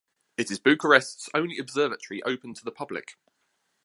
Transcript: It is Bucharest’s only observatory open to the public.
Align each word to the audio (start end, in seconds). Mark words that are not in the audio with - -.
It 0.35 0.49
is 0.49 0.57
Bucharest’s 0.59 1.29
only 1.35 1.59
observatory 1.59 2.23
open 2.23 2.55
to 2.55 2.65
the 2.65 2.71
public. 2.71 3.17